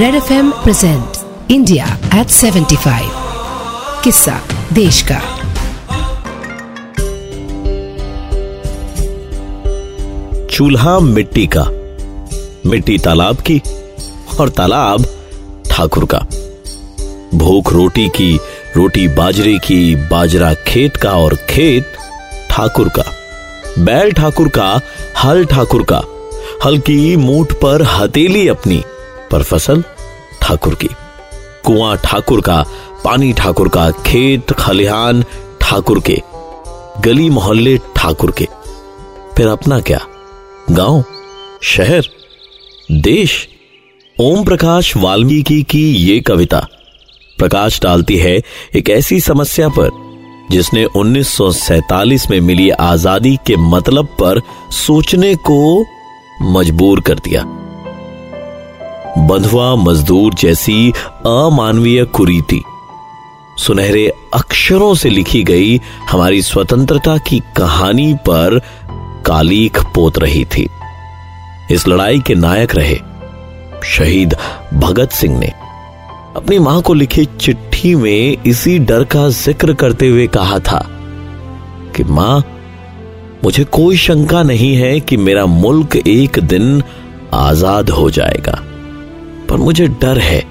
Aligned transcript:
Red 0.00 0.14
F 0.14 0.32
M 0.32 0.50
present 0.50 1.04
India 1.50 1.98
at 2.14 2.26
75 2.26 3.00
किस्सा 4.04 4.40
देश 4.72 5.04
का 5.12 5.20
चूल्हा 10.46 10.98
मिट्टी 10.98 11.48
का। 11.56 11.64
मिट्टी 12.70 12.98
तालाब 12.98 13.36
की 13.36 13.62
और 14.40 14.48
तालाब 14.48 15.04
ठाकुर 15.70 16.04
का। 16.04 16.18
भूख 17.34 17.72
रोटी 17.72 18.08
की, 18.08 18.40
रोटी 18.76 19.08
बाजरे 19.08 19.58
की, 19.58 19.96
बाजरा 19.96 20.54
खेत 20.54 20.96
का 20.96 21.12
और 21.12 21.34
खेत 21.34 21.92
ठाकुर 22.50 22.88
का। 22.88 23.04
बैल 23.78 24.12
ठाकुर 24.12 24.48
का, 24.48 24.80
हल 25.24 25.44
ठाकुर 25.44 25.86
का। 25.92 26.02
हल 26.64 26.78
की 26.78 27.16
मूठ 27.16 27.52
पर 27.52 27.82
हथेली 27.82 28.48
अपनी। 28.48 28.84
पर 29.30 29.42
फ़सल, 29.42 29.84
ठाकुर 30.42 30.74
की। 30.74 30.88
कुआँ 31.64 31.96
ठाकुर 31.96 32.40
का, 32.40 32.64
पानी 33.04 33.32
ठाकुर 33.32 33.68
का, 33.68 33.90
खेत 33.90 34.52
खलिहान 34.52 35.24
ठाकुर 35.60 36.00
के। 36.00 36.22
गली 37.00 37.30
मोहल्ले 37.30 37.78
ठाकुर 37.96 38.30
के। 38.30 38.48
फिर 39.36 39.46
अपना 39.46 39.80
क्या? 39.80 40.00
गाँव? 40.70 41.04
शहर? 41.62 42.06
देश? 42.92 43.48
ओम 44.20 44.44
प्रकाश 44.44 44.96
वाल्मीकि 44.96 45.62
की 45.62 45.94
ये 45.94 46.20
कविता। 46.20 46.66
प्रकाश 47.38 47.80
डालती 47.82 48.16
है 48.16 48.42
एक 48.74 48.90
ऐसी 48.90 49.20
समस्या 49.20 49.68
पर, 49.68 49.90
जिसने 50.50 50.84
1947 50.84 52.30
में 52.30 52.40
मिली 52.40 52.70
आज़ादी 52.70 53.38
के 53.46 53.56
मतलब 53.56 54.06
पर 54.06 54.40
सोचने 54.70 55.34
को 55.34 55.84
मजबूर 56.42 57.00
कर 57.00 57.14
दिया। 57.14 57.59
बंधुआ 59.18 59.74
मजदूर 59.74 60.34
जैसी 60.34 60.90
अमानवीय 61.26 62.04
कुरीति 62.04 62.60
सुनहरे 63.58 64.06
अक्षरों 64.34 64.94
से 64.94 65.10
लिखी 65.10 65.42
गई 65.42 65.80
हमारी 66.10 66.42
स्वतंत्रता 66.42 67.16
की 67.18 67.40
कहानी 67.56 68.14
पर 68.14 68.58
कालीख 69.26 69.82
पोत 69.94 70.18
रही 70.18 70.44
थी। 70.44 70.68
इस 71.70 71.88
लड़ाई 71.88 72.20
के 72.20 72.34
नायक 72.34 72.74
रहे 72.74 72.96
शहीद 73.84 74.36
भगत 74.74 75.10
सिंह 75.10 75.38
ने। 75.38 75.52
अपनी 76.36 76.58
माँ 76.58 76.80
को 76.82 76.94
लिखी 76.94 77.24
चिट्ठी 77.24 77.94
में 77.94 78.36
इसी 78.46 78.78
डर 78.78 79.04
का 79.04 79.28
ज़िक्र 79.28 79.74
करते 79.74 80.08
हुए 80.08 80.26
कहा 80.26 80.58
था 80.58 80.86
कि, 81.96 82.04
माँ, 82.04 82.42
मुझे 83.44 83.64
कोई 83.64 83.96
शंका 83.96 84.42
नहीं 84.42 84.74
है 84.76 84.98
कि 85.00 85.16
मेरा 85.16 85.46
मुल्क 85.46 85.96
एक 85.96 86.38
दिन 86.38 86.82
आज़ाद 87.34 87.90
हो 87.90 88.10
जाएगा। 88.10 88.62
पर 89.50 89.56
मुझे 89.56 89.86
डर 90.02 90.18
है 90.18 90.42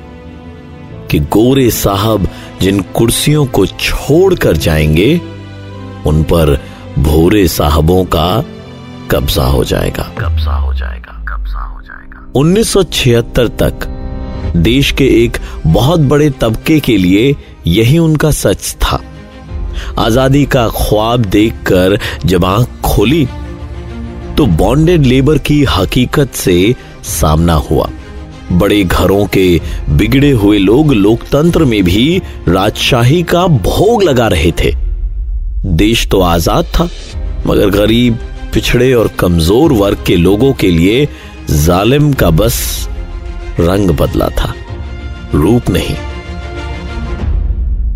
कि 1.12 1.20
गोरे 1.34 1.70
साहब 1.72 2.28
जिन 2.62 2.80
कुर्सियों 2.96 3.46
को 3.46 3.66
छोड़कर 3.66 4.58
जाएँगे 4.58 5.22
उन 6.08 6.24
पर 6.24 6.60
भोरे 7.00 7.48
साहबों 7.48 8.04
का 8.06 8.44
कब्जा 9.12 9.44
हो 9.44 9.64
जाएगा। 9.64 10.04
कब्जा 10.20 10.56
हो 10.56 10.74
जाएगा 10.74 11.14
कब्जा 11.30 11.60
हो 11.60 11.82
जाएगा। 11.82 12.32
1976 12.36 13.50
तक 13.62 13.88
देश 14.58 14.92
के 14.92 15.08
एक 15.24 15.38
बहुत 15.68 16.00
बड़े 16.00 16.30
तबके 16.30 16.80
के 16.80 16.98
लिए 16.98 17.36
यही 17.68 17.98
उनका 17.98 18.32
सच 18.32 18.76
था। 18.82 19.02
आज़ादी 20.00 20.46
का 20.46 20.68
ख्वाब 20.70 21.26
देखकर 21.26 21.98
जब 22.26 22.46
आँख 22.46 22.82
खोली 22.86 23.28
तो 24.38 24.46
बॉन्डेड 24.46 25.06
लेबर 25.06 25.38
की 25.38 25.64
हकीकत 25.64 26.34
से 26.34 26.76
सामना 27.04 27.54
हुआ। 27.54 27.90
बड़े 28.52 28.84
घरों 28.84 29.26
के 29.28 29.46
बिगड़े 29.90 30.32
हुए 30.32 30.58
लोग 30.58 30.94
लोकतंत्र 30.94 31.66
में 31.66 31.84
भी 31.84 32.22
राजशाही 32.48 33.22
का 33.24 33.46
भोग 33.48 34.04
लगा 34.04 34.28
रहे 34.28 34.52
थे। 34.62 34.74
देश 35.76 36.08
तो 36.08 36.22
आज़ाद 36.22 36.66
था 36.76 36.90
मगर 37.48 37.70
गरीब 37.70 38.20
पिछड़े 38.54 38.94
और 38.94 39.08
कमज़ोर 39.20 39.74
वर्ग 39.74 40.04
के 40.08 40.16
लोगों 40.16 40.54
के 40.54 40.70
लिए 40.72 41.08
जालिम 41.50 42.12
का 42.14 42.30
बस 42.32 42.58
रंग 43.60 43.90
बदला 43.92 44.30
था 44.30 44.54
रूप 45.36 45.70
नहीं। 45.70 45.96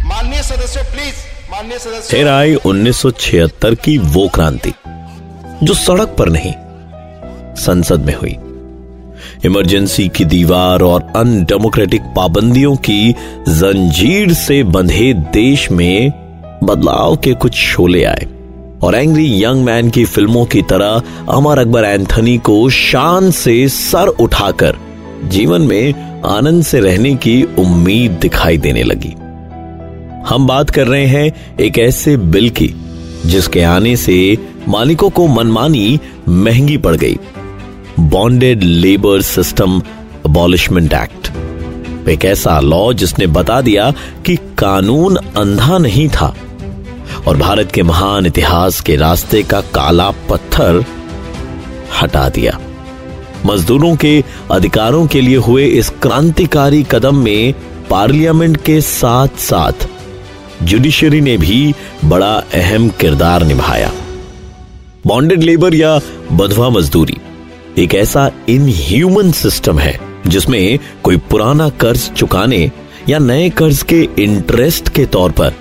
माननीय 0.07 0.41
सदस्यों 0.43 0.83
प्लीज़ 0.85 1.15
माननीय 1.51 1.79
सदस्य। 1.79 2.09
फिर 2.11 2.27
आई 2.27 2.55
1976 2.55 3.75
की 3.75 3.97
वो 3.97 4.27
क्रांति 4.27 4.73
जो 5.63 5.73
सड़क 5.73 6.15
पर 6.19 6.29
नहीं 6.29 6.53
संसद 7.55 8.05
में 8.05 8.15
हुई। 8.15 8.35
इमरजेंसी 9.45 10.07
की 10.09 10.25
दीवार 10.25 10.81
और 10.81 11.07
अनडेमोक्रेटिक 11.15 12.01
पाबंदियों 12.01 12.75
की 12.75 13.11
जंजीर 13.49 14.33
से 14.33 14.63
बंधे 14.63 15.13
देश 15.13 15.71
में 15.71 16.11
बदलाव 16.63 17.15
के 17.15 17.33
कुछ 17.33 17.53
शोले 17.53 18.03
आए। 18.03 18.27
और 18.83 18.95
एंग्री 18.95 19.43
यंग 19.43 19.63
मैन 19.63 19.89
की 19.89 20.05
फ़िल्मों 20.05 20.45
की 20.45 20.61
तरह 20.61 21.01
अमर 21.29 21.59
अकबर 21.59 21.83
एंथनी 21.83 22.37
को 22.37 22.69
शान 22.69 23.31
से 23.31 23.67
सर 23.69 24.07
उठाकर 24.07 24.75
जीवन 25.23 25.61
में 25.61 25.93
आनंद 26.25 26.63
से 26.63 26.79
रहने 26.79 27.15
की 27.15 27.43
उम्मीद 27.43 28.11
दिखाई 28.11 28.57
देने 28.57 28.83
लगी। 28.83 29.13
हम 30.27 30.47
बात 30.47 30.69
कर 30.69 30.87
रहे 30.87 31.05
हैं 31.05 31.57
एक 31.59 31.77
ऐसे 31.77 32.17
बिल 32.17 32.49
की, 32.49 32.73
जिसके 33.25 33.61
आने 33.61 33.95
से 33.95 34.37
मालिकों 34.67 35.09
को 35.09 35.27
मनमानी 35.27 35.99
महँगी 36.29 36.77
पड़ 36.77 36.95
गई। 36.95 37.17
Bonded 37.99 38.63
labour 38.63 39.21
system 39.21 39.81
abolishment 40.25 40.93
act. 40.93 42.09
एक 42.09 42.25
ऐसा 42.25 42.59
लॉ 42.59 42.93
जिसने 42.93 43.27
बता 43.27 43.61
दिया 43.61 43.91
कि 44.25 44.35
कानून 44.35 45.15
अंधा 45.15 45.77
नहीं 45.77 46.09
था 46.09 46.35
और 47.27 47.37
भारत 47.37 47.71
के 47.71 47.83
महान 47.83 48.25
इतिहास 48.25 48.81
के 48.81 48.95
रास्ते 48.95 49.43
का 49.43 49.61
काला 49.61 50.11
पत्थर 50.11 50.85
हटा 52.01 52.29
दिया। 52.29 52.59
मजदूरों 53.45 53.95
के 53.95 54.23
अधिकारों 54.51 55.07
के 55.07 55.21
लिए 55.21 55.37
हुए 55.37 55.65
इस 55.65 55.89
क्रांतिकारी 55.89 56.83
कदम 56.91 57.15
में 57.15 57.53
पार्लियामेंट 57.89 58.57
के 58.57 58.81
साथ 58.81 59.27
साथ 59.27 59.87
जुडिशरी 60.63 61.21
ने 61.21 61.37
भी 61.37 61.73
बड़ा 62.05 62.33
अहम 62.53 62.89
किरदार 62.89 63.43
निभाया। 63.43 63.91
बॉन्डेड 65.07 65.43
लेबर 65.43 65.75
या 65.75 65.99
बधवा 66.31 66.69
मजदूरी। 66.69 67.17
एक 67.77 67.93
ऐसा 67.95 68.29
इनह्यूमन 68.49 69.31
सिस्टम 69.31 69.79
है, 69.79 69.99
जिसमें 70.27 70.79
कोई 71.03 71.17
पुराना 71.29 71.69
कर्ज 71.81 72.09
चुकाने 72.11 72.71
या 73.09 73.19
नए 73.19 73.49
कर्ज 73.49 73.81
के 73.83 74.01
इंटरेस्ट 74.19 74.89
के 74.89 75.05
तौर 75.05 75.31
पर 75.31 75.53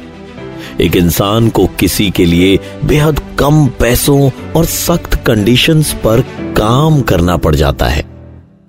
एक 0.81 0.97
इंसान 0.97 1.49
को 1.49 1.67
किसी 1.81 2.11
के 2.11 2.25
लिए 2.25 2.59
बेहद 2.85 3.21
कम 3.39 3.67
पैसों 3.81 4.31
और 4.57 4.65
सख्त 4.65 5.15
कंडीशंस 5.27 5.93
पर 6.05 6.21
काम 6.57 7.01
करना 7.03 7.37
पड़ 7.37 7.55
जाता 7.55 7.87
है। 7.87 8.05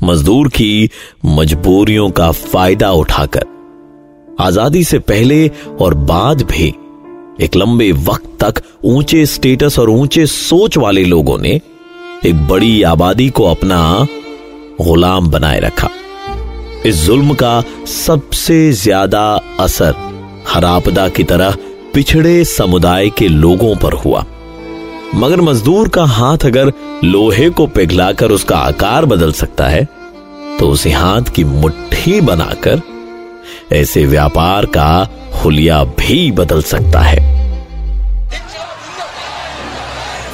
मजदूर 0.03 0.47
की 0.49 0.89
मजबूरियों 1.25 2.09
का 2.11 2.31
फ़ायदा 2.31 2.91
उठाकर, 2.91 3.45
आज़ादी 4.39 4.83
से 4.83 4.99
पहले 5.01 5.47
और 5.81 5.93
बाद 5.93 6.41
भी 6.51 6.73
एक 7.41 7.55
लंबे 7.55 7.91
वक्त 7.91 8.37
तक 8.39 8.61
ऊँचे 8.85 9.25
स्टेटस 9.25 9.79
और 9.79 9.89
ऊँचे 9.89 10.25
सोच 10.27 10.77
वाले 10.77 11.03
लोगों 11.05 11.37
ने 11.37 11.59
एक 12.25 12.47
बड़ी 12.47 12.81
आबादी 12.84 13.28
को 13.29 13.45
अपना 13.45 14.07
गुलाम 14.81 15.29
बनाए 15.29 15.59
रखा। 15.59 15.89
इस 16.85 16.95
जुल्म 16.97 17.34
का 17.34 17.63
सबसे 17.88 18.72
ज़्यादा 18.73 19.23
असर 19.59 19.95
हर 20.50 20.66
आपदा 20.66 21.07
की 21.09 21.23
तरह 21.23 21.56
पिछड़े 21.94 22.44
समुदाय 22.45 23.09
के 23.09 23.28
लोगों 23.28 23.75
पर 23.75 23.94
हुआ। 23.95 24.23
मगर 25.16 25.41
मजदूर 25.41 25.89
का 25.89 26.03
हाथ 26.09 26.45
अगर 26.45 26.72
लोहे 27.03 27.50
को 27.50 27.66
पिघलाकर 27.67 28.31
उसका 28.31 28.57
आकार 28.57 29.05
बदल 29.05 29.31
सकता 29.34 29.67
है 29.67 29.84
तो 30.59 30.69
उसे 30.69 30.91
हाथ 30.91 31.31
की 31.35 31.43
मुट्ठी 31.43 32.20
बनाकर 32.22 32.81
ऐसे 33.72 34.05
व्यापार 34.05 34.66
का 34.78 34.87
हुलिया 35.43 35.84
भी 35.99 36.31
बदल 36.31 36.61
सकता 36.64 37.02
है। 37.02 37.20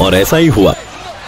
और 0.02 0.16
ऐसा 0.16 0.38
ही 0.38 0.48
हुआ। 0.50 0.76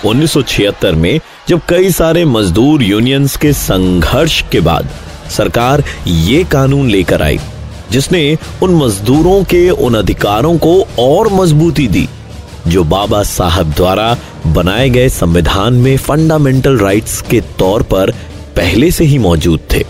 1976 0.05 0.95
में, 0.95 1.19
जब 1.49 1.61
कई 1.69 1.91
सारे 1.91 2.25
मजदूर 2.25 2.83
यूनियंस 2.83 3.35
के 3.37 3.53
संघर्ष 3.53 4.41
के 4.51 4.59
बाद, 4.59 4.89
सरकार 5.37 5.83
ये 6.07 6.43
कानून 6.43 6.89
लेकर 6.89 7.21
आई, 7.21 7.39
जिसने 7.91 8.37
उन 8.63 8.75
मजदूरों 8.75 9.43
के, 9.43 9.69
उन 9.69 9.95
अधिकारों 9.95 10.57
को 10.57 10.81
और 10.99 11.31
मजबूती 11.33 11.87
दी, 11.87 12.07
जो 12.67 12.83
बाबा 12.83 13.23
साहब 13.23 13.71
द्वारा 13.71 14.17
बनाए 14.47 14.89
गए 14.89 15.09
संविधान 15.09 15.73
में 15.73 15.95
फंडामेंटल 15.97 16.77
राइट्स 16.77 17.21
के 17.21 17.41
तौर 17.59 17.83
पर 17.83 18.11
पहले 18.55 18.91
से 18.91 19.03
ही 19.03 19.17
मौजूद 19.17 19.59
थे। 19.73 19.83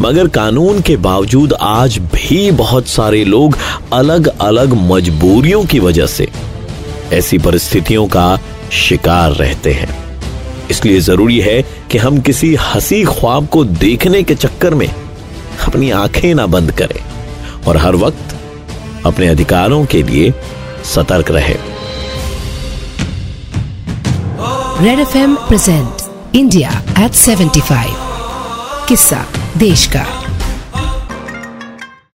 मगर 0.00 0.28
कानून 0.28 0.80
के 0.80 0.96
बावजूद 0.96 1.52
आज 1.52 1.98
भी 2.14 2.50
बहुत 2.50 2.86
सारे 2.86 3.24
लोग 3.24 3.56
अलग 3.92 4.26
अलग 4.40 4.72
मजबूरियों 4.90 5.64
की 5.64 5.78
वजह 5.78 6.06
से, 6.06 6.28
ऐसी 7.12 7.38
परिस्थितियों 7.38 8.06
का 8.06 8.38
शिकार 8.72 9.32
रहते 9.32 9.72
हैं। 9.72 10.02
इसलिए 10.70 11.00
ज़रूरी 11.00 11.40
है 11.40 11.62
कि 11.62 11.98
हम 11.98 12.20
किसी 12.20 12.54
हँसी 12.54 13.04
ख्वाब 13.04 13.46
को 13.46 13.64
देखने 13.64 14.22
के 14.22 14.34
चक्कर 14.34 14.74
में 14.74 14.88
अपनी 15.66 15.90
आँखें 15.90 16.34
ना 16.34 16.46
बंद 16.46 16.72
करें 16.72 17.00
और 17.66 17.76
हर 17.76 17.96
वक्त 17.96 18.34
अपने 19.06 19.26
अधिकारों 19.26 19.84
के 19.84 20.02
लिए 20.02 20.32
सतर्क 20.84 21.30
रहे। 21.30 21.56
Red 24.84 24.98
F 24.98 25.16
M 25.18 25.36
present 25.36 26.34
India 26.36 26.82
at 26.98 27.12
75 27.12 27.94
किस्सा, 28.88 29.26
देश 29.56 29.86
का। 29.86 30.21